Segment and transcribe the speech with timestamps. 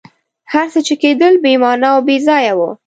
[0.53, 2.69] هر څه چي کېدل بي معنی او بېځایه وه.